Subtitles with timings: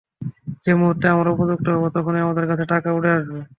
[0.65, 3.39] যে মুহূর্তে আমরা উপযুক্ত হব, তখনই আমাদের কাছে টাকা উড়ে আসবে।